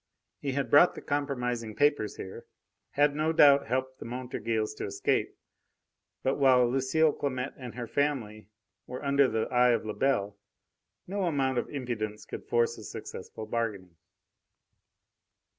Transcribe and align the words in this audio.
He 0.39 0.53
had 0.53 0.71
brought 0.71 0.95
the 0.95 1.01
compromising 1.03 1.75
papers 1.75 2.15
here, 2.15 2.47
had 2.93 3.13
no 3.15 3.31
doubt 3.31 3.67
helped 3.67 3.99
the 3.99 4.05
Montorgueils 4.05 4.73
to 4.77 4.85
escape; 4.85 5.37
but 6.23 6.39
while 6.39 6.67
Lucile 6.67 7.13
Clamette 7.13 7.53
and 7.55 7.75
her 7.75 7.85
family 7.85 8.47
were 8.87 9.05
under 9.05 9.27
the 9.27 9.47
eye 9.51 9.69
of 9.73 9.85
Lebel 9.85 10.39
no 11.05 11.25
amount 11.25 11.59
of 11.59 11.69
impudence 11.69 12.25
could 12.25 12.47
force 12.47 12.79
a 12.79 12.83
successful 12.83 13.45
bargaining. 13.45 13.95